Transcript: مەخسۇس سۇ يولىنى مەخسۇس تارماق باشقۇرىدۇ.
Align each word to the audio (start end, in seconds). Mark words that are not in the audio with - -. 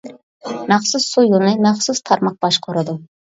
مەخسۇس 0.71 1.05
سۇ 1.15 1.25
يولىنى 1.25 1.67
مەخسۇس 1.67 2.03
تارماق 2.11 2.41
باشقۇرىدۇ. 2.47 2.99